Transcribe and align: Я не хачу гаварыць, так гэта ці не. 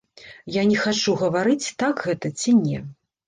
Я 0.55 0.63
не 0.69 0.77
хачу 0.85 1.11
гаварыць, 1.21 1.73
так 1.83 2.03
гэта 2.07 2.33
ці 2.39 2.57
не. 2.65 2.79